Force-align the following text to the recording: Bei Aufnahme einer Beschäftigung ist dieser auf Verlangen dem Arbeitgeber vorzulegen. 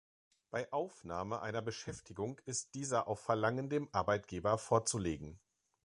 Bei 0.49 0.71
Aufnahme 0.73 1.43
einer 1.43 1.61
Beschäftigung 1.61 2.39
ist 2.47 2.73
dieser 2.73 3.07
auf 3.07 3.19
Verlangen 3.19 3.69
dem 3.69 3.87
Arbeitgeber 3.93 4.57
vorzulegen. 4.57 5.39